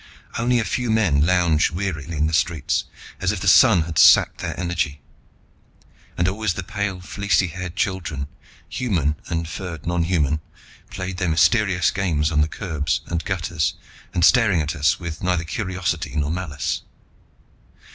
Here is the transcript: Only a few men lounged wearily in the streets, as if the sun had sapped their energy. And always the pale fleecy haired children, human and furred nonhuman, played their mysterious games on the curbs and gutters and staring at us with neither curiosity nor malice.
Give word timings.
Only 0.35 0.57
a 0.57 0.63
few 0.65 0.89
men 0.89 1.23
lounged 1.23 1.69
wearily 1.69 2.17
in 2.17 2.25
the 2.25 2.33
streets, 2.33 2.85
as 3.19 3.31
if 3.31 3.39
the 3.39 3.47
sun 3.47 3.83
had 3.83 3.99
sapped 3.99 4.39
their 4.39 4.59
energy. 4.59 4.99
And 6.17 6.27
always 6.27 6.55
the 6.55 6.63
pale 6.63 7.01
fleecy 7.01 7.49
haired 7.49 7.75
children, 7.75 8.25
human 8.67 9.15
and 9.27 9.47
furred 9.47 9.85
nonhuman, 9.85 10.41
played 10.89 11.17
their 11.17 11.29
mysterious 11.29 11.91
games 11.91 12.31
on 12.31 12.41
the 12.41 12.47
curbs 12.47 13.01
and 13.05 13.23
gutters 13.23 13.75
and 14.11 14.25
staring 14.25 14.59
at 14.59 14.75
us 14.75 14.99
with 14.99 15.21
neither 15.21 15.43
curiosity 15.43 16.15
nor 16.15 16.31
malice. 16.31 16.81